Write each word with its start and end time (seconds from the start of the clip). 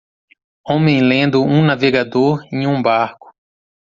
homem 0.65 0.99
lendo 0.99 1.43
um 1.43 1.63
navegador 1.63 2.43
em 2.51 2.65
um 2.65 2.81
barco. 2.81 3.29